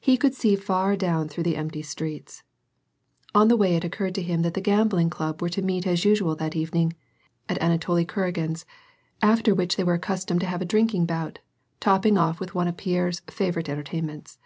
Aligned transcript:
He 0.00 0.16
could 0.16 0.34
see 0.34 0.56
far 0.56 0.96
down 0.96 1.28
through 1.28 1.42
the 1.42 1.54
empty 1.58 1.82
streets. 1.82 2.42
On 3.34 3.48
the 3.48 3.58
way 3.58 3.76
it 3.76 3.84
occurred 3.84 4.14
to 4.14 4.22
him 4.22 4.40
that 4.40 4.54
the 4.54 4.60
gambling 4.62 5.10
club 5.10 5.42
were 5.42 5.50
to 5.50 5.60
meet 5.60 5.86
as 5.86 6.02
usual 6.02 6.34
that 6.36 6.56
evening 6.56 6.94
at 7.46 7.60
Anatoli 7.60 8.06
Kuragin's, 8.06 8.64
after 9.20 9.54
which 9.54 9.76
they 9.76 9.84
were 9.84 9.92
accustomed 9.92 10.40
to 10.40 10.46
have 10.46 10.62
a 10.62 10.64
drinking 10.64 11.04
bout, 11.04 11.40
topping 11.78 12.16
off 12.16 12.40
with 12.40 12.54
one 12.54 12.68
of 12.68 12.78
Pierre's 12.78 13.20
favorite 13.28 13.68
entertainments. 13.68 14.38